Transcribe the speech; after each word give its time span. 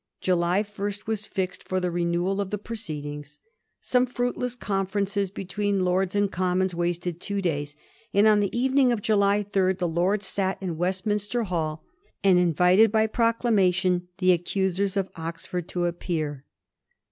July 0.19 0.63
1 0.63 0.93
was 1.05 1.27
fixed 1.27 1.63
for 1.69 1.79
the 1.79 1.91
renewal 1.91 2.41
of 2.41 2.49
the 2.49 2.57
proceedings. 2.57 3.37
Some 3.79 4.07
firuitless 4.07 4.59
conferences 4.59 5.29
between 5.29 5.85
Lords 5.85 6.15
and 6.15 6.31
Com 6.31 6.57
mons 6.57 6.73
wasted 6.73 7.21
two 7.21 7.39
days, 7.39 7.75
and 8.11 8.25
on 8.25 8.39
the 8.39 8.57
evening 8.57 8.91
of 8.91 9.03
July 9.03 9.43
3 9.43 9.73
the 9.73 9.87
Lords 9.87 10.25
sat 10.25 10.57
in 10.59 10.77
Westminster 10.79 11.43
Hall, 11.43 11.85
and 12.23 12.39
invited 12.39 12.91
by 12.91 13.05
pro 13.05 13.31
clamation 13.31 14.07
the 14.17 14.31
accusers 14.31 14.97
of 14.97 15.11
Oxford 15.15 15.67
to 15.69 15.85
appear. 15.85 16.45